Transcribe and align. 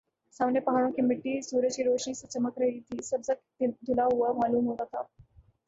سامنے 0.35 0.59
پہاڑوں 0.59 0.91
کی 0.91 1.01
مٹی 1.01 1.41
سورج 1.41 1.75
کی 1.75 1.83
روشنی 1.83 2.13
سے 2.13 2.27
چمک 2.27 2.57
رہی 2.59 2.79
تھی 2.79 3.01
سبزہ 3.03 3.31
دھلا 3.59 4.05
ہوا 4.05 4.31
معلوم 4.33 4.67
ہوتا 4.67 4.83
تھا 4.83 5.01